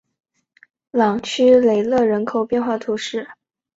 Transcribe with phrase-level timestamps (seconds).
[0.89, 3.29] 朗屈雷勒人口变化图示